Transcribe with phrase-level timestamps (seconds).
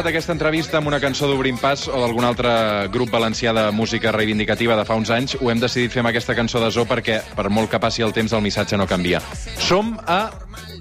[0.00, 2.50] començat aquesta entrevista amb una cançó d'Obrim Pas o d'algun altre
[2.88, 5.34] grup valencià de música reivindicativa de fa uns anys.
[5.42, 8.14] Ho hem decidit fer amb aquesta cançó de Zo perquè, per molt que passi el
[8.16, 9.20] temps, el missatge no canvia.
[9.60, 10.30] Som a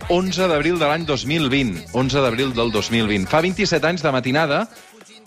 [0.07, 1.89] 11 d'abril de l'any 2020.
[1.91, 3.27] 11 d'abril del 2020.
[3.27, 4.61] Fa 27 anys de matinada,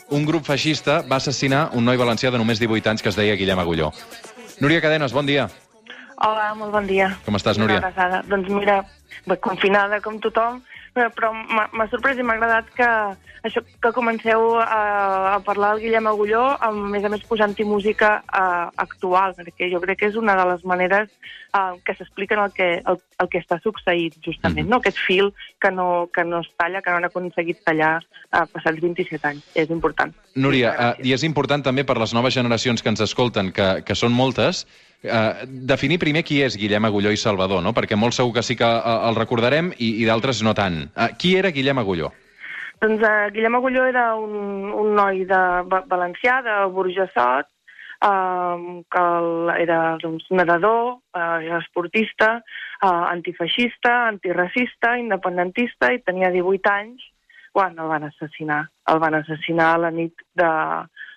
[0.08, 3.36] un grup feixista va assassinar un noi valencià de només 18 anys que es deia
[3.36, 3.92] Guillem Agulló.
[4.60, 5.50] Núria Cadenes, bon dia.
[6.16, 7.12] Hola, molt bon dia.
[7.26, 7.82] Com estàs, Núria?
[8.30, 8.86] Doncs mira,
[9.42, 10.62] confinada com tothom,
[10.94, 12.88] eh, però m'ha m'ha sorprès i m'ha agradat que
[13.42, 18.22] això que comenceu a, a parlar del Guillem Agulló, a més a més posant-hi música
[18.22, 22.52] eh, actual, perquè jo crec que és una de les maneres eh, que s'expliquen el,
[22.54, 24.70] que, el, el que està succeint, justament, Mhm.
[24.70, 24.76] no?
[24.78, 27.96] aquest fil que no, que no es talla, que no han aconseguit tallar
[28.32, 29.42] eh, passats 27 anys.
[29.54, 30.14] És important.
[30.36, 33.94] Núria, eh, i és important també per les noves generacions que ens escolten, que, que
[33.98, 34.66] són moltes,
[35.02, 37.74] eh, definir primer qui és Guillem Agulló i Salvador, no?
[37.74, 40.84] perquè molt segur que sí que eh, el recordarem i, i d'altres no tant.
[40.96, 42.12] Eh, qui era Guillem Agulló?
[42.82, 47.46] Doncs uh, Guillem Agulló era un, un noi de va- valencià, de Burjassot,
[48.02, 49.04] uh, que
[49.62, 52.32] era doncs, nedador, uh, era esportista,
[52.82, 57.06] uh, antifeixista, antiracista, independentista, i tenia 18 anys
[57.54, 58.64] quan el van assassinar.
[58.90, 60.50] El van assassinar a la nit de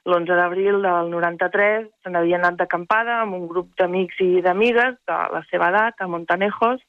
[0.06, 1.88] l'11 d'abril del 93.
[2.04, 6.08] Se n'havia anat d'acampada amb un grup d'amics i d'amigues de la seva edat, a
[6.08, 6.84] Montanejos,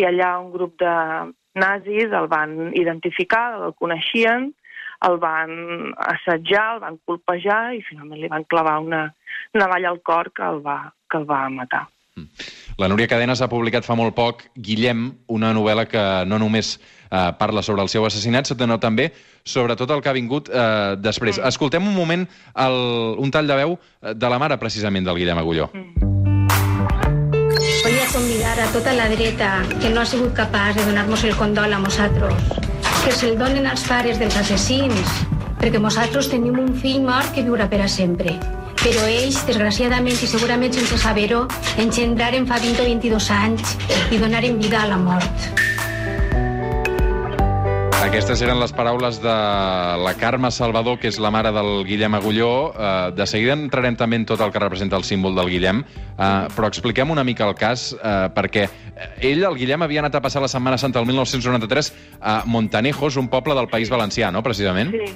[0.00, 0.92] i allà un grup de
[1.54, 4.52] nazis el van identificar, el coneixien,
[5.08, 5.52] el van
[6.14, 9.02] assetjar, el van colpejar i finalment li van clavar una
[9.58, 10.78] navalla al cor que el va,
[11.10, 11.86] que el va matar.
[12.78, 17.32] La Núria Cadenes ha publicat fa molt poc Guillem, una novel·la que no només eh,
[17.38, 19.10] parla sobre el seu assassinat, sinó també
[19.44, 21.38] sobre tot el que ha vingut eh, després.
[21.38, 21.48] Mm.
[21.52, 22.78] Escoltem un moment el,
[23.18, 25.68] un tall de veu eh, de la mare, precisament, del Guillem Agulló.
[27.82, 31.72] Volia convidar a tota la dreta que no ha sigut capaç de donar-nos el condol
[31.72, 32.34] a nosaltres,
[33.04, 35.20] que se'l donen als pares dels assassins,
[35.60, 38.38] perquè nosaltres tenim un fill mort que viurà per a sempre.
[38.82, 41.44] Però ells, desgraciadament i segurament sense saber-ho,
[41.78, 43.76] engendraren fa 20 o 22 anys
[44.10, 45.52] i donaren vida a la mort.
[48.02, 49.32] Aquestes eren les paraules de
[50.02, 52.72] la Carme Salvador, que és la mare del Guillem Agulló.
[52.74, 56.26] Eh, de seguida entrarem també en tot el que representa el símbol del Guillem, eh,
[56.50, 58.66] però expliquem una mica el cas, eh, perquè
[59.22, 63.30] ell, el Guillem, havia anat a passar la Setmana Santa el 1993 a Montanejos, un
[63.30, 64.90] poble del País Valencià, no?, precisament?
[64.90, 65.06] Sí,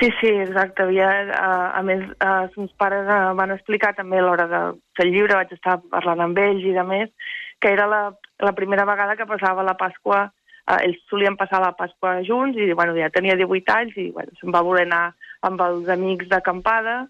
[0.00, 0.82] sí, sí exacte.
[0.82, 1.08] Havia,
[1.38, 3.06] a, més, els meus pares
[3.38, 4.64] van explicar també a l'hora de
[4.98, 7.14] fer llibre, vaig estar parlant amb ells i de més,
[7.62, 8.08] que era la,
[8.42, 10.32] la primera vegada que passava la Pasqua
[10.70, 14.32] eh, ells solien passar la Pasqua junts i bueno, ja tenia 18 anys i bueno,
[14.40, 15.04] se'n va voler anar
[15.44, 17.04] amb els amics d'acampada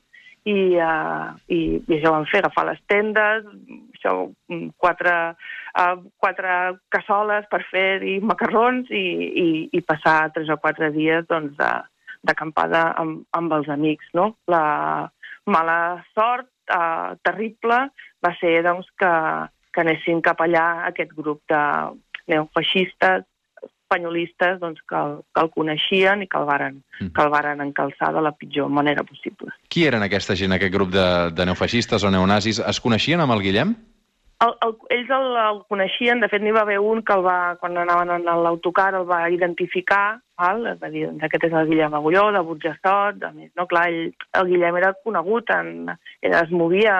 [0.45, 3.47] i, uh, i, i això van fer, agafar les tendes,
[3.97, 4.13] això,
[4.53, 5.15] mm, quatre,
[5.81, 6.57] uh, quatre
[6.93, 9.05] cassoles per fer-hi macarrons i,
[9.45, 11.57] i, i passar tres o quatre dies doncs,
[12.25, 14.11] d'acampada amb, amb els amics.
[14.17, 14.35] No?
[14.53, 15.09] La
[15.49, 15.79] mala
[16.13, 17.87] sort uh, terrible
[18.25, 19.13] va ser doncs, que,
[19.73, 21.63] que anessin cap allà aquest grup de
[22.29, 23.25] neofeixistes
[23.85, 27.13] espanyolistes doncs, que, el, que el coneixien i que el, varen, Mm.
[27.15, 29.51] que el varen encalçar de la pitjor manera possible.
[29.69, 32.61] Qui eren aquesta gent, aquest grup de, de neofeixistes o neonazis?
[32.61, 33.75] Es coneixien amb el Guillem?
[34.45, 37.55] El, el, ells el, el coneixien, de fet n'hi va haver un que el va,
[37.61, 40.67] quan anaven en l'autocar el va identificar, val?
[40.83, 43.67] va dir, doncs aquest és el Guillem Agulló, de Burjassot, de més, no?
[43.71, 46.97] Clar, ell, el Guillem era conegut, en, era, es movia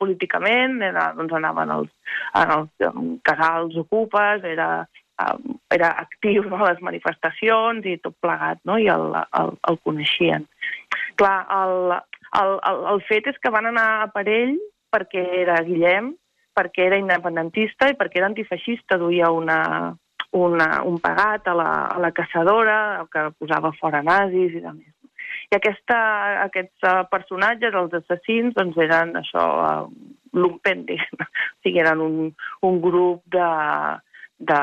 [0.00, 1.92] políticament, era, doncs anaven als,
[2.40, 4.88] en els en casals ocupes, era,
[5.20, 8.78] um, era actiu a les manifestacions i tot plegat, no?
[8.78, 10.46] i el, el, el coneixien.
[11.20, 11.94] Clar, el,
[12.40, 14.56] el, el, el fet és que van anar a per ell
[14.92, 16.12] perquè era Guillem,
[16.52, 19.58] perquè era independentista i perquè era antifeixista, duia una,
[20.36, 24.90] una, un pagat a la, a la caçadora que posava fora nazis i de més.
[25.52, 25.98] I aquesta,
[26.46, 31.24] aquests uh, personatges, els assassins, doncs eren això, uh, lumpen, diguem.
[31.62, 32.32] O sigui, eren un,
[32.66, 33.48] un grup de,
[34.50, 34.60] de,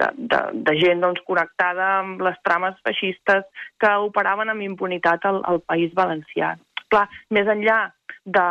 [0.00, 3.46] de, de, de gent doncs, connectada amb les trames feixistes
[3.82, 6.54] que operaven amb impunitat al, al País Valencià.
[6.90, 7.80] Clar, més enllà
[8.24, 8.46] de,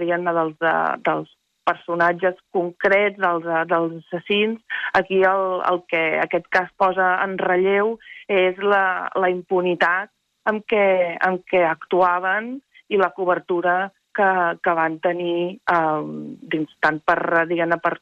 [0.00, 0.74] dels, de,
[1.06, 1.30] dels
[1.68, 4.58] personatges concrets dels, dels assassins,
[4.98, 7.96] aquí el, el que aquest cas posa en relleu
[8.28, 10.10] és la, la impunitat
[10.50, 12.56] amb què, amb què actuaven
[12.90, 14.28] i la cobertura que,
[14.62, 16.02] que van tenir eh,
[16.54, 17.96] dins, tant per, diguem per,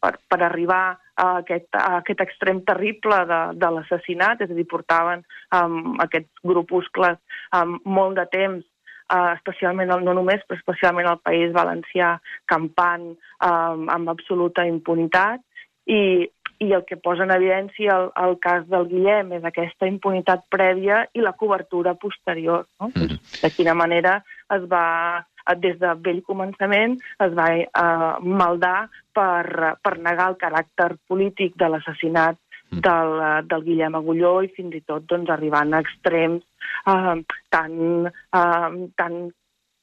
[0.00, 0.84] per, per arribar
[1.16, 5.24] a aquest, a aquest extrem terrible de, de l'assassinat, és a dir, portaven
[5.56, 7.18] um, aquests grupuscles
[7.56, 12.16] um, molt de temps uh, especialment, no només, però especialment al País Valencià,
[12.52, 15.40] campant um, amb absoluta impunitat,
[15.86, 16.26] i
[16.58, 21.02] i el que posa en evidència el, el cas del Guillem és aquesta impunitat prèvia
[21.12, 22.64] i la cobertura posterior.
[22.80, 22.88] No?
[22.88, 23.40] Mm -hmm.
[23.42, 24.22] De quina manera
[24.56, 26.96] es va des de vell començament
[27.26, 28.12] es va eh,
[28.42, 32.38] maldar per, per negar el caràcter polític de l'assassinat
[32.72, 32.82] mm.
[32.88, 36.44] del, eh, del Guillem Agulló i fins i tot doncs, arribant a extrems
[36.90, 37.16] eh,
[37.50, 37.74] tan,
[38.10, 39.18] eh, tan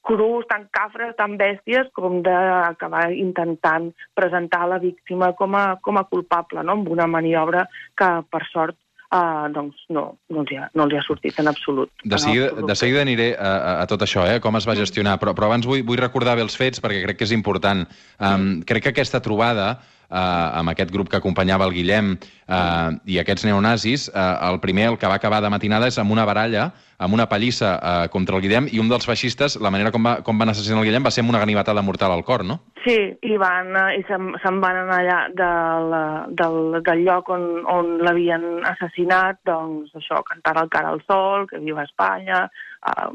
[0.04, 6.04] crus, tan cafres, tan bèsties, com d'acabar intentant presentar la víctima com a, com a
[6.10, 6.75] culpable, no?
[6.75, 7.63] amb una maniobra
[7.95, 8.77] que, per sort,
[9.13, 11.92] Uh, doncs no, no els, ha, no els ha sortit en absolut.
[12.01, 12.69] De seguida, absolut.
[12.71, 13.51] de seguida aniré a,
[13.83, 14.81] a tot això, eh, com es va mm.
[14.81, 17.86] gestionar, però, però abans vull, vull recordar bé els fets perquè crec que és important.
[18.18, 19.75] Um, crec que aquesta trobada
[20.13, 24.90] eh, amb aquest grup que acompanyava el Guillem eh, i aquests neonazis, eh, el primer,
[24.92, 28.36] el que va acabar de matinada, és amb una baralla, amb una pallissa eh, contra
[28.38, 31.06] el Guillem, i un dels feixistes, la manera com, va, com van assassinar el Guillem
[31.06, 32.60] va ser amb una ganivetada mortal al cor, no?
[32.84, 35.95] Sí, i, van, i se'n se van anar allà del,
[36.42, 41.62] del, del lloc on, on l'havien assassinat, doncs això, cantar el cara al sol, que
[41.63, 42.46] viu a Espanya,
[42.92, 43.07] eh,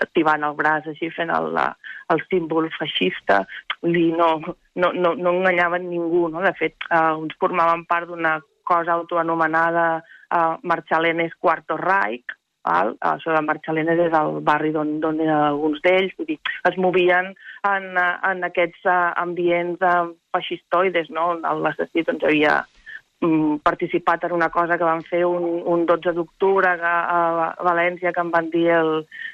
[0.00, 1.58] activant el braç així, fent el,
[2.12, 3.42] el símbol feixista,
[3.82, 4.32] i no,
[4.78, 6.40] no, no, no enganyaven ningú, no?
[6.44, 12.26] De fet, eh, uns formaven part d'una cosa autoanomenada eh, Marchalenes Cuarto Reich,
[12.64, 12.94] val?
[13.00, 16.38] això de Marchalenes és el barri d'on eren alguns d'ells, vull dir,
[16.68, 17.32] es movien
[17.68, 21.32] en, en aquests uh, ambients uh, feixistoides, no?
[21.42, 22.60] L'assassí doncs, havia
[23.22, 28.12] um, participat en una cosa que van fer un, un 12 d'octubre a, a València,
[28.14, 28.92] que en van dir el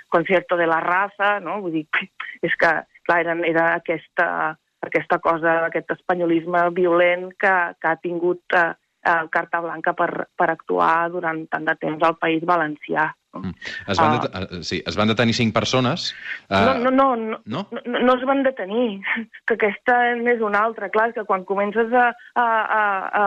[0.09, 1.61] concierto de la raza, no?
[1.65, 1.87] Vull dir,
[2.47, 2.73] és que,
[3.05, 8.71] clar, era, era aquesta aquesta cosa, aquest espanyolisme violent que, que ha tingut eh,
[9.09, 13.09] eh, carta blanca per, per actuar durant tant de temps al País Valencià.
[13.39, 13.53] Mm.
[13.93, 16.09] Es van, uh, sí, es van detenir cinc persones.
[16.49, 19.01] Uh, no, no, no, no, no, no, no es van detenir,
[19.47, 20.91] que aquesta és una altra.
[20.95, 22.09] Clar, que quan comences a...
[22.35, 22.47] a,
[22.79, 22.87] a,
[23.23, 23.27] a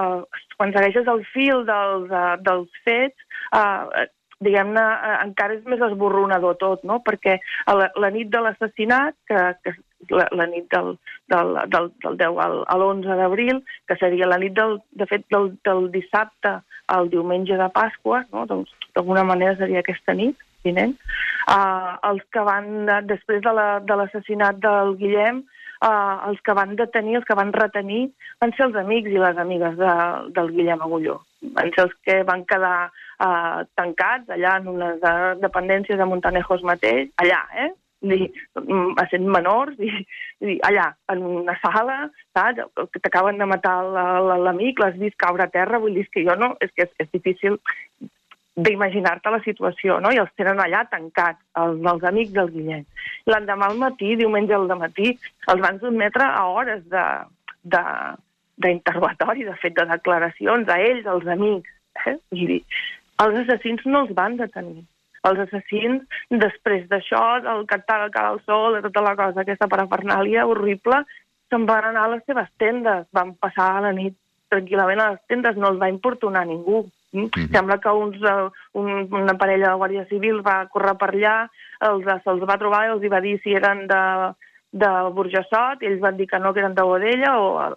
[0.62, 4.06] quan segueixes el fil dels, uh, dels fets, uh,
[4.42, 4.83] diguem-ne,
[5.22, 7.00] encara és més esborronador tot, no?
[7.06, 7.38] Perquè
[7.69, 9.74] la, la nit de l'assassinat, que, que
[10.09, 10.95] la, la nit del,
[11.31, 15.25] del, del, del 10 al, a l'11 d'abril, que seria la nit, del, de fet,
[15.33, 16.59] del, del dissabte
[16.92, 18.45] al diumenge de Pasqua, no?
[18.50, 20.98] doncs d'alguna manera seria aquesta nit, vinent.
[21.50, 25.42] Uh, els que van, després de l'assassinat la, de del Guillem,
[25.81, 28.04] uh, els que van detenir, els que van retenir,
[28.44, 29.94] van ser els amics i les amigues de,
[30.36, 31.19] del Guillem Agulló.
[31.56, 35.01] Van ser els que van quedar uh, tancats allà en unes
[35.42, 37.71] dependències de Montanejos mateix, allà, eh?
[38.01, 38.30] Dir,
[39.12, 39.92] sent menors, i,
[40.42, 41.98] i allà, en una sala,
[42.36, 42.63] saps?
[42.98, 43.77] T'acaben de matar
[44.42, 47.12] l'amic, l'has vist caure a terra, vull dir que jo no, és que és, és
[47.13, 47.59] difícil
[48.62, 50.12] d'imaginar-te la situació, no?
[50.12, 52.88] I els tenen allà tancats, els, els amics del Guillem.
[53.31, 55.13] L'endemà al matí, diumenge al matí,
[55.54, 57.06] els van sotmetre a hores de,
[57.63, 57.83] de,
[58.65, 61.77] d'interrogatori, de fet, de declaracions a ells, als amics.
[62.06, 62.18] Eh?
[62.33, 62.63] Vull dir,
[63.24, 64.83] els assassins no els van detenir
[65.29, 66.06] els assassins,
[66.44, 71.03] després d'això, del cantar el cara al sol, de tota la cosa, aquesta parafernàlia horrible,
[71.51, 74.15] se'n van anar a les seves tendes, van passar la nit
[74.51, 76.85] tranquil·lament a les tendes, no els va importunar ningú.
[77.12, 77.51] Mm -hmm.
[77.51, 81.49] Sembla que uns, uh, un, una parella de Guàrdia Civil va córrer per allà,
[81.80, 84.04] els, se'ls va trobar i els va dir si eren de,
[84.71, 87.75] de Burjassot, i ells van dir que no, que eren de Bodella, o...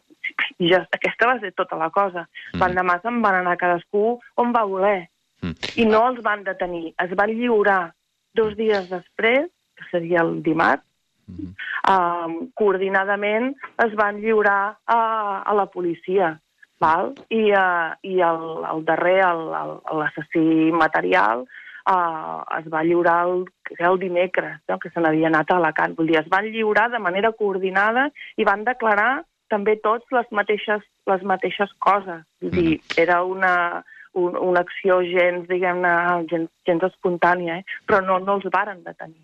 [0.59, 2.21] i ja, aquesta va ser tota la cosa.
[2.21, 2.61] Mm -hmm.
[2.61, 5.09] L'endemà se'n van anar cadascú on va voler.
[5.45, 5.75] Mm.
[5.77, 6.95] I no els van detenir.
[7.05, 7.93] Es van lliurar
[8.35, 10.85] dos dies després, que seria el dimarts,
[11.27, 11.53] mm -hmm.
[11.93, 16.41] uh, coordinadament es van lliurar a, a la policia.
[16.81, 17.13] Val?
[17.29, 19.23] I, uh, i el, el darrer,
[19.99, 21.47] l'assassí material,
[21.87, 23.45] uh, es va lliurar el,
[23.79, 24.79] el dimecres, no?
[24.79, 25.95] que se n'havia anat a Alacant.
[25.97, 30.83] Vull dir, es van lliurar de manera coordinada i van declarar també tots les mateixes,
[31.07, 32.25] les mateixes coses.
[32.41, 33.85] Vull dir, mm era una,
[34.15, 35.93] un, una acció gens, diguem-ne,
[36.31, 37.79] gens, gens espontània, eh?
[37.89, 39.21] però no, no els varen detenir.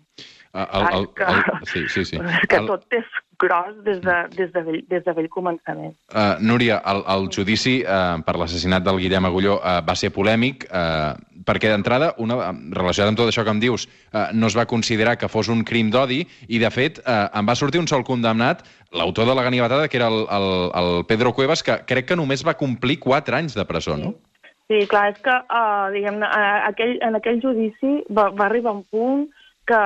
[0.53, 2.17] El, el, el, que, el, sí, sí, sí.
[2.51, 2.67] que el...
[2.67, 5.95] tot és gros des de, des de, vell, des de vell començament.
[6.11, 10.67] Uh, Núria, el, el judici uh, per l'assassinat del Guillem Agulló uh, va ser polèmic
[10.69, 11.15] uh,
[11.47, 15.17] perquè d'entrada, una, relacionat amb tot això que em dius, uh, no es va considerar
[15.17, 18.65] que fos un crim d'odi i, de fet, uh, em va sortir un sol condemnat,
[18.93, 20.49] l'autor de la ganivetada, que era el, el,
[20.83, 24.05] el Pedro Cuevas, que crec que només va complir 4 anys de presó, sí.
[24.05, 24.30] no?
[24.71, 28.85] Sí, clar, és que, uh, diguem uh, aquell, en aquell judici va, va arribar un
[28.87, 29.25] punt
[29.67, 29.79] que,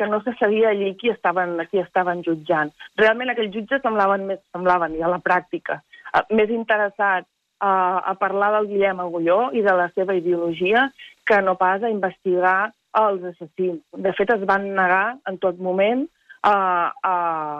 [0.00, 2.70] que no se sabia allí qui estaven, qui estaven jutjant.
[2.96, 5.82] Realment aquells jutges semblaven, més, semblaven ja a la pràctica,
[6.14, 10.86] uh, més interessats uh, a parlar del Guillem Agulló i de la seva ideologia
[11.28, 12.70] que no pas a investigar
[13.04, 13.84] els assassins.
[13.92, 16.06] De fet, es van negar en tot moment
[16.42, 17.14] a, a,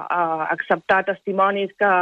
[0.08, 1.92] a acceptar testimonis que,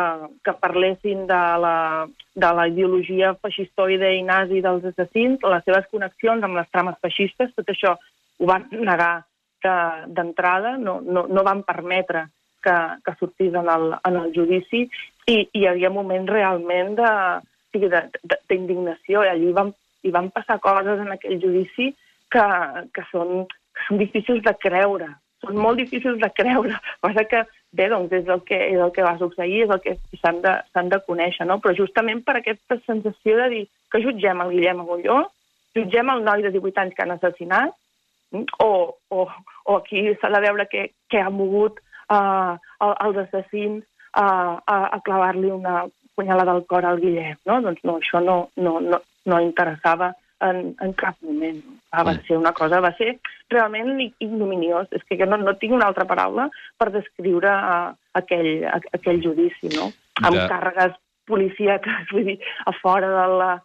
[0.44, 6.44] que parlessin de la, de la ideologia feixistoide i nazi dels assassins, les seves connexions
[6.44, 7.96] amb les trames feixistes, tot això
[8.38, 9.24] ho van negar
[9.58, 12.28] d'entrada, no, no, no van permetre
[12.62, 14.80] que, que sortís en el, en el judici
[15.26, 16.94] i, i hi havia moments realment
[17.74, 19.74] d'indignació i allí van,
[20.06, 21.90] hi van passar coses en aquell judici
[22.30, 22.46] que,
[22.94, 25.08] que, són, que són difícils de creure,
[25.44, 26.76] són molt difícils de creure.
[27.04, 27.42] Passa que,
[27.76, 30.54] bé, doncs és el que, és el que va succeir, és el que s'han de,
[30.92, 31.58] de conèixer, no?
[31.62, 35.20] Però justament per aquesta sensació de dir que jutgem el Guillem Agulló,
[35.78, 37.76] jutgem el noi de 18 anys que han assassinat,
[38.60, 38.70] o,
[39.08, 39.28] o,
[39.64, 41.78] o aquí s'ha de veure què, què ha mogut
[42.12, 45.86] uh, els assassins uh, a, a clavar-li una
[46.18, 47.60] punyalada al cor al Guillem, no?
[47.64, 50.12] Doncs no, això no, no, no, no interessava
[50.44, 51.60] en, en cap moment.
[51.90, 53.14] Ah, va ser una cosa, va ser
[53.50, 54.90] realment ignominiós.
[54.94, 59.22] És que jo no, no tinc una altra paraula per descriure uh, aquell, a, aquell
[59.24, 59.90] judici, no?
[60.22, 60.44] Amb de...
[60.50, 63.56] càrregues policíaques, vull dir, a fora de la...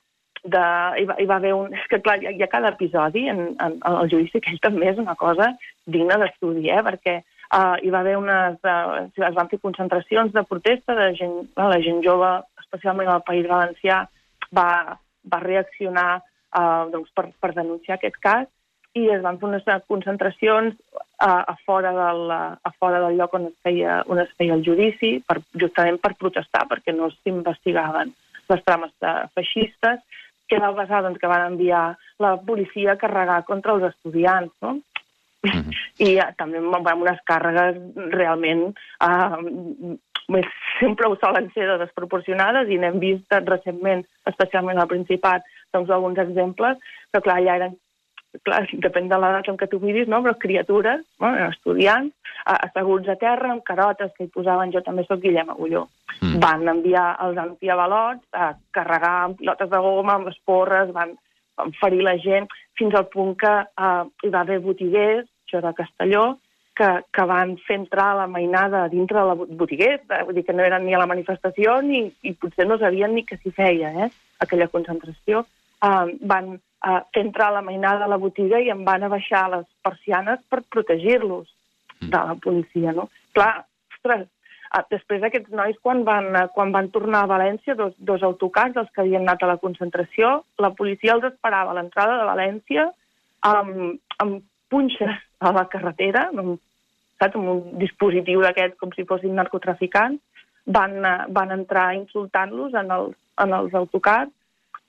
[0.43, 0.63] De,
[0.99, 1.69] hi, va, hi va haver un...
[1.75, 4.51] És que, clar, hi ha, hi ha cada episodi en, en, en el judici, que
[4.51, 5.53] ell també és una cosa
[5.87, 6.81] digna d'estudi, eh?
[6.83, 8.59] Perquè uh, hi va haver unes...
[8.59, 13.47] Uh, es van fer concentracions de protesta de gent, la gent jove, especialment al País
[13.47, 14.03] Valencià,
[14.51, 14.69] va,
[15.31, 16.09] va reaccionar
[16.53, 18.49] uh, doncs per, per denunciar aquest cas
[18.93, 20.75] i es van fer unes concentracions
[21.17, 24.65] a, a, fora, del, a fora del lloc on es, feia, on es feia el
[24.65, 28.13] judici, per, justament per protestar, perquè no s'investigaven
[28.51, 28.93] les trames
[29.33, 30.03] feixistes,
[30.51, 31.83] que va passar doncs, que van enviar
[32.21, 34.77] la policia a carregar contra els estudiants, no?
[35.43, 35.73] Mm -hmm.
[35.99, 37.75] I uh, també amb unes càrregues
[38.15, 38.73] realment
[39.03, 39.37] uh,
[40.31, 40.45] més,
[40.79, 46.17] sempre ho solen ser de desproporcionades i n'hem vist recentment, especialment al Principat, doncs alguns
[46.17, 46.77] exemples,
[47.11, 47.75] però clar, ja eren
[48.41, 50.21] clar, depèn de l'edat en què tu miris, no?
[50.25, 51.33] però criatures, no?
[51.49, 52.13] estudiants,
[52.45, 55.85] asseguts a terra, amb carotes que hi posaven, jo també sóc Guillem Agulló.
[56.21, 56.39] Mm.
[56.43, 61.13] Van enviar els antiavalots a carregar amb pilotes de goma, amb les porres, van,
[61.59, 65.73] van ferir la gent, fins al punt que uh, hi va haver botiguers, això de
[65.73, 66.37] Castelló,
[66.75, 70.63] que, que van fer entrar la mainada dintre de la botiguer, vull dir que no
[70.65, 74.09] eren ni a la manifestació ni, i potser no sabien ni que s'hi feia, eh,
[74.41, 75.45] aquella concentració.
[75.83, 79.65] Uh, van uh, fer entrar la mainada a la botiga i em van abaixar les
[79.83, 81.49] persianes per protegir-los
[81.99, 82.07] mm.
[82.07, 83.09] de la policia, no?
[83.35, 84.23] Clar, ostres,
[84.71, 88.79] uh, després aquests nois, quan van, uh, quan van tornar a València, dos, dos autocars,
[88.79, 92.87] els que havien anat a la concentració, la policia els esperava a l'entrada de València
[93.43, 94.39] amb, amb
[94.73, 96.59] punxes a la carretera, amb,
[97.21, 100.21] saps, amb un dispositiu d'aquests com si fossin narcotraficants,
[100.77, 104.31] van, eh, van entrar insultant-los en, els, en els autocars,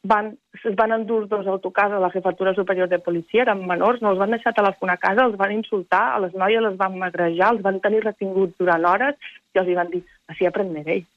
[0.05, 4.13] van, es van endur dos autocars a la Jefatura Superior de Policia, eren menors, no
[4.13, 7.55] els van deixar telefonar a casa, els van insultar, a les noies les van magrejar,
[7.55, 11.09] els van tenir retinguts durant hores i els van dir, així aprenderéis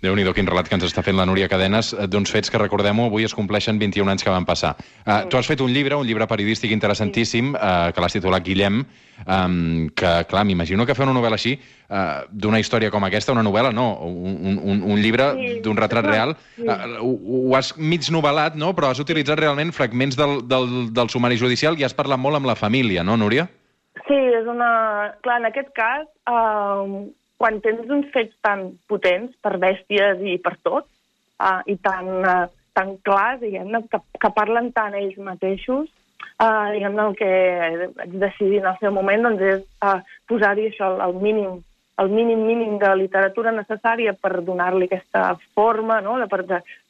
[0.00, 2.58] déu nhi quin relat que ens està fent la Núria Cadenes eh, d'uns fets que,
[2.60, 4.74] recordem-ho, avui es compleixen 21 anys que van passar.
[5.04, 8.80] Uh, tu has fet un llibre, un llibre periodístic interessantíssim, uh, que l'has titulat Guillem,
[9.26, 11.54] um, que, clar, m'imagino que fer una novel·la així,
[11.90, 15.30] uh, d'una història com aquesta, una novel·la, no, un, un, un llibre
[15.64, 17.14] d'un retrat real, uh, ho,
[17.50, 21.78] ho has mig novel·lat, no?, però has utilitzat realment fragments del, del, del sumari judicial
[21.78, 23.48] i has parlat molt amb la família, no, Núria?
[24.06, 24.70] Sí, és una...
[25.24, 27.04] Clar, en aquest cas, uh,
[27.40, 30.84] quan tens uns fets tan potents per bèsties i per tot,
[31.40, 32.44] uh, i tan, uh,
[32.76, 35.88] tan clars, diguem que, que parlen tant ells mateixos,
[36.36, 37.32] uh, diguem el que
[38.12, 41.60] decidir en el seu moment doncs, és uh, posar-hi això, el mínim
[42.00, 46.14] el mínim mínim de literatura necessària per donar-li aquesta forma, no?
[46.32, 46.46] per,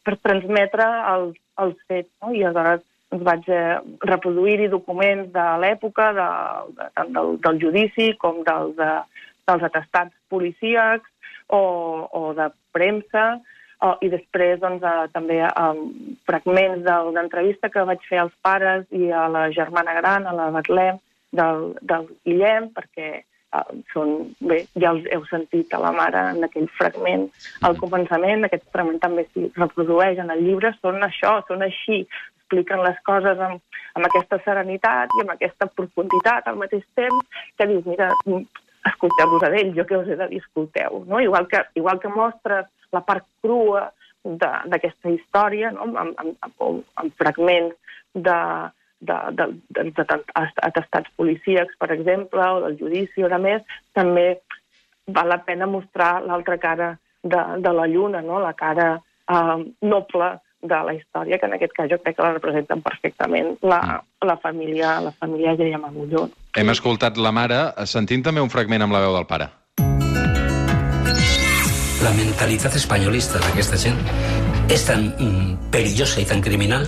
[0.07, 2.11] per transmetre els, els fets.
[2.23, 2.31] No?
[2.31, 3.49] I aleshores doncs, vaig
[4.07, 6.29] reproduir-hi documents de l'època, de,
[6.77, 8.93] de, tant del, del judici com dels, de,
[9.49, 11.09] dels atestats policíacs
[11.49, 11.63] o,
[12.13, 13.41] o de premsa,
[13.81, 15.71] o, i després doncs, eh, també eh,
[16.29, 20.51] fragments de l'entrevista que vaig fer als pares i a la germana gran, a la
[20.55, 21.01] Betlem,
[21.33, 26.45] del, del Guillem, perquè eh, són, bé, ja els heu sentit a la mare en
[26.47, 27.29] aquell fragment
[27.67, 32.05] al començament, aquest fragment també s'hi reprodueix en el llibre, són això, són així,
[32.51, 33.63] expliquen les coses amb,
[33.95, 38.11] amb aquesta serenitat i amb aquesta profunditat al mateix temps, que dius, mira,
[38.89, 41.05] escolteu-vos a ell, jo què us he de dir, escolteu.
[41.09, 41.21] No?
[41.21, 43.91] Igual, que, igual que mostres la part crua
[44.25, 45.89] d'aquesta història, no?
[45.89, 47.77] amb, amb, amb, amb fragments
[48.15, 48.39] de,
[49.01, 49.47] de, de,
[49.77, 54.41] de, de, de atestats policíacs, per exemple, o del judici, o de més, també
[55.11, 58.41] val la pena mostrar l'altra cara de, de la lluna, no?
[58.41, 60.31] la cara eh, noble
[60.63, 63.81] de la història, que en aquest cas jo crec que la representen perfectament la,
[64.27, 66.27] la família, la família Guillem Agulló.
[66.57, 69.49] Hem escoltat la mare, sentint també un fragment amb la veu del pare.
[72.01, 73.99] La mentalitat espanyolista d'aquesta gent
[74.73, 76.87] és tan mm, perillosa i tan criminal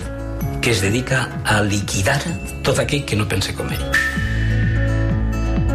[0.63, 2.21] que es dedica a liquidar
[2.63, 3.83] tot aquell que no pense com ell.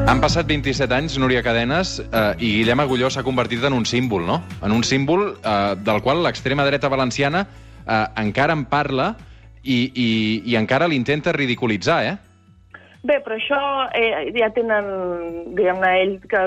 [0.09, 4.25] Han passat 27 anys, Núria Cadenes, eh, i Guillem Agulló s'ha convertit en un símbol,
[4.25, 4.39] no?
[4.65, 7.45] En un símbol eh, del qual l'extrema dreta valenciana
[7.89, 9.15] eh, encara en parla
[9.65, 10.09] i, i,
[10.53, 12.17] i encara l'intenta ridiculitzar, eh?
[13.09, 13.59] Bé, però això
[13.95, 14.87] eh, ja tenen,
[15.55, 16.41] diguem-ne, ells que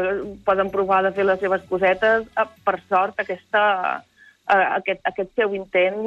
[0.46, 2.26] poden provar de fer les seves cosetes.
[2.38, 3.64] Eh, per sort, aquesta,
[4.52, 6.02] eh, aquest, aquest seu intent,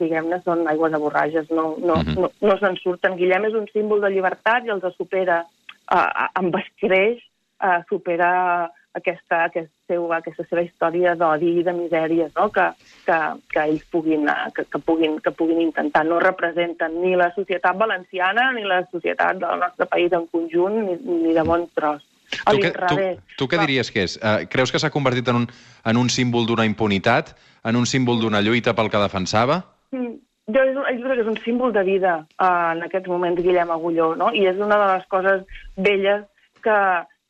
[0.00, 2.16] diguem-ne, són aigües de borratges, no, no, uh -huh.
[2.24, 3.16] no, no se'n surten.
[3.16, 7.22] Guillem és un símbol de llibertat i els supera eh, amb escreix
[7.62, 12.48] eh, superar aquesta, aquest seu, aquesta seva història d'odi i de misèries no?
[12.54, 12.66] que,
[13.06, 13.18] que,
[13.52, 14.26] que ells puguin,
[14.56, 16.06] que, que, puguin, que puguin intentar.
[16.08, 20.98] No representen ni la societat valenciana ni la societat del nostre país en conjunt, ni,
[21.24, 22.04] ni de bon tros.
[22.26, 23.02] Tu, que, tu,
[23.38, 24.16] tu què diries que és?
[24.18, 25.50] Uh, creus que s'ha convertit en un,
[25.86, 27.36] en un símbol d'una impunitat?
[27.66, 29.60] En un símbol d'una lluita pel que defensava?
[29.94, 30.16] Mm,
[30.54, 33.70] jo, és, jo crec que és un símbol de vida uh, en aquests moments, Guillem
[33.74, 34.32] Agulló, no?
[34.34, 35.44] I és una de les coses
[35.76, 36.26] velles
[36.66, 36.78] que,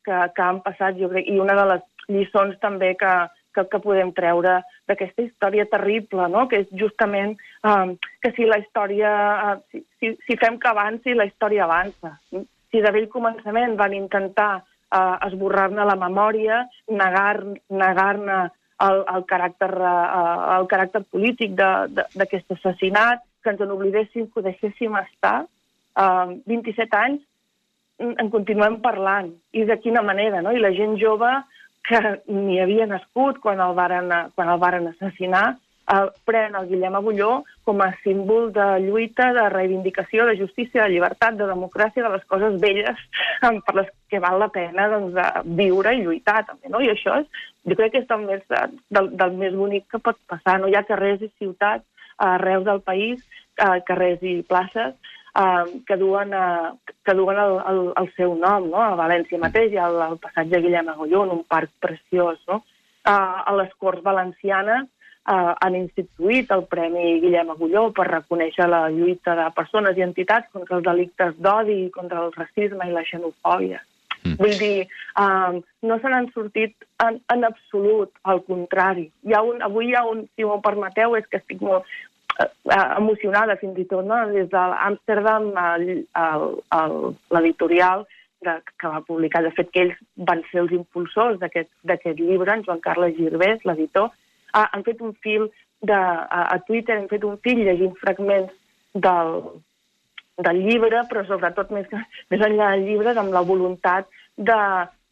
[0.06, 3.12] que, que han passat, jo crec, i una de les lliçons també que,
[3.56, 6.46] que, que podem treure d'aquesta història terrible, no?
[6.50, 7.34] que és justament
[7.66, 9.12] um, que si la història,
[9.48, 12.16] uh, si, si, si fem que avanci, la història avança.
[12.30, 19.72] Si de vell començament van intentar uh, esborrar-ne la memòria, negar-ne negar el, el, caràcter,
[19.80, 25.38] uh, el caràcter polític d'aquest assassinat, que ens en oblidéssim, que ho deixéssim estar.
[25.96, 27.22] Uh, 27 anys
[27.98, 29.30] en continuem parlant.
[29.52, 30.52] I de quina manera, no?
[30.52, 31.30] I la gent jove
[31.86, 35.56] que ni havia nascut quan el varen, quan el varen assassinar,
[35.92, 37.30] eh, pren el Guillem Agulló
[37.64, 42.24] com a símbol de lluita, de reivindicació, de justícia, de llibertat, de democràcia, de les
[42.26, 42.98] coses velles
[43.66, 46.70] per les que val la pena doncs, de viure i lluitar també.
[46.72, 46.82] No?
[46.82, 48.44] I això és, jo crec que és del més,
[48.90, 50.58] del, del més bonic que pot passar.
[50.60, 51.86] No hi ha carrers i ciutats
[52.18, 53.20] arreu del país,
[53.60, 54.94] eh, carrers i places,
[55.36, 58.70] eh, que duen, eh, que duen el, el, el seu nom.
[58.72, 58.82] No?
[58.82, 62.40] A València mateix el, el passatge Guillem Agulló, un parc preciós.
[62.48, 62.62] No?
[63.04, 68.86] Eh, a les Corts Valencianes eh, han instituït el Premi Guillem Agulló per reconèixer la
[68.94, 73.82] lluita de persones i entitats contra els delictes d'odi, contra el racisme i la xenofòbia.
[74.24, 74.34] Mm.
[74.40, 74.88] Vull dir,
[75.22, 79.10] eh, no se n'han sortit en, en absolut, al contrari.
[79.28, 81.86] Hi ha un, avui hi ha un, si m'ho permeteu, és que estic molt
[82.98, 84.18] emocionada fins i tot, no?
[84.32, 85.50] des de l'Amsterdam,
[87.32, 88.06] l'editorial
[88.42, 92.82] que va publicar, de fet que ells van ser els impulsors d'aquest llibre, en Joan
[92.84, 94.12] Carles Girbés, l'editor,
[94.52, 95.48] ah, han fet un fil
[95.82, 98.52] de, a, a Twitter, han fet un fil llegint fragments
[98.94, 99.32] del,
[100.44, 101.88] del llibre, però sobretot més,
[102.30, 104.60] més enllà del llibre, amb la voluntat de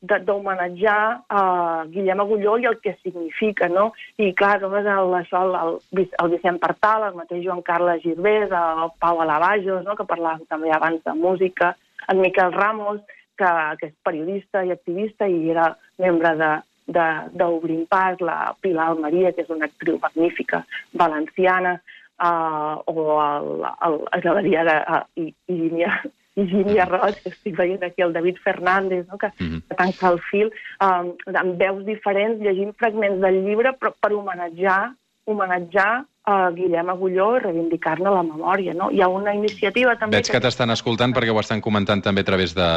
[0.09, 3.91] d'homenatjar a uh, Guillem Agulló i el que significa, no?
[4.21, 8.53] I clar, només el, això, el, el, el Vicent Partal, el mateix Joan Carles Girbés,
[8.53, 9.97] el Pau Alabajos, no?
[9.97, 11.75] que parlàvem també abans de música,
[12.09, 13.01] en Miquel Ramos,
[13.39, 16.53] que, que és periodista i activista i era membre de,
[16.87, 21.79] d'Obrim Pas, la Pilar Almeria, que és una actriu magnífica valenciana,
[22.21, 26.03] uh, o el, el, agradaria de uh, Higínia,
[26.35, 29.19] Higínia Roig, que estic veient aquí, el David Fernández, no?
[29.19, 29.63] que, mm -hmm.
[29.69, 34.95] que tanca el fil, um, amb veus diferents, llegint fragments del llibre, però per homenatjar,
[35.25, 38.75] homenatjar a Guillem Agulló i reivindicar-ne la memòria.
[38.75, 38.91] No?
[38.91, 40.17] Hi ha una iniciativa també...
[40.17, 42.71] Veig que, que t'estan escoltant perquè ho estan comentant també a través de,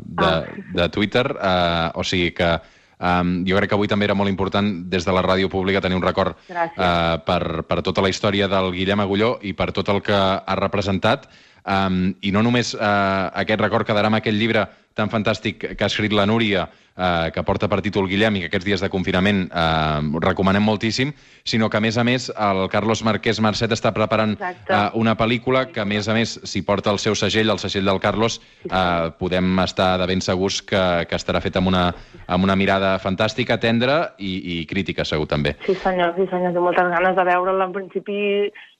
[0.00, 0.44] de, ah.
[0.74, 2.60] de Twitter, uh, o sigui que
[3.04, 5.96] Um, jo crec que avui també era molt important des de la ràdio pública tenir
[5.98, 10.00] un record uh, per, per tota la història del Guillem Agulló i per tot el
[10.00, 11.26] que ha representat.
[11.64, 15.90] Um, I no només uh, aquest record quedarà amb aquest llibre tan fantàstic que ha
[15.90, 19.44] escrit la Núria, eh, que porta per títol Guillem i que aquests dies de confinament
[19.48, 21.10] eh, recomanem moltíssim,
[21.44, 25.66] sinó que, a més a més, el Carlos Marquès Marcet està preparant eh, una pel·lícula
[25.72, 29.10] que, a més a més, si porta el seu segell, el segell del Carlos, eh,
[29.18, 31.88] podem estar de ben segurs que, que estarà fet amb una,
[32.26, 35.56] amb una mirada fantàstica, tendra i, i crítica, segur, també.
[35.66, 37.66] Sí, senyor, sí, senyor, tinc moltes ganes de veure'l.
[37.66, 38.20] En principi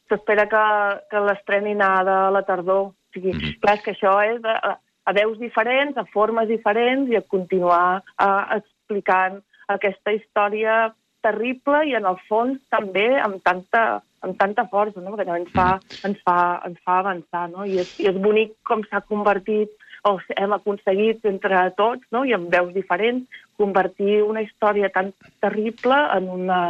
[0.09, 0.65] s'espera que,
[1.11, 1.93] que l'estrenin a
[2.31, 2.91] la tardor.
[2.91, 3.61] O sigui, mm -hmm.
[3.61, 4.41] clar, és que això és...
[4.43, 11.85] Eh, a veus diferents, a formes diferents i a continuar uh, explicant aquesta història terrible
[11.89, 15.17] i en el fons també amb tanta, amb tanta força, no?
[15.17, 15.69] que ens fa,
[16.05, 16.39] ens fa,
[16.69, 17.47] ens fa avançar.
[17.53, 17.65] No?
[17.65, 19.73] I, és, I és bonic com s'ha convertit
[20.05, 22.27] o hem aconseguit entre tots, no?
[22.29, 23.25] i amb veus diferents,
[23.57, 26.61] convertir una història tan terrible en una,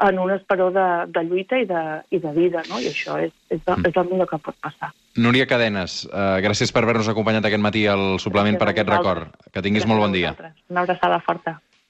[0.00, 2.80] en un esperó de, de lluita i de, i de vida, no?
[2.80, 3.86] I això és, és, Mm.
[3.86, 4.92] és el millor que pot passar.
[5.16, 9.36] Núria Cadenes, uh, gràcies per haver-nos acompanyat aquest matí al suplement Gràcies per aquest record.
[9.52, 10.34] Que tinguis Gràcies molt bon dia.
[10.68, 11.60] Una abraçada forta.